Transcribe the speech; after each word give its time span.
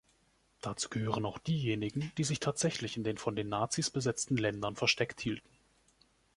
Dazu 0.61 0.89
gehören 0.89 1.27
auch 1.27 1.37
diejenigen, 1.37 2.11
die 2.17 2.23
sich 2.23 2.39
tatsächlich 2.39 2.97
in 2.97 3.03
den 3.03 3.19
von 3.19 3.35
den 3.35 3.49
Nazis 3.49 3.91
besetzten 3.91 4.35
Ländern 4.35 4.75
versteckt 4.75 5.21
hielten. 5.21 5.51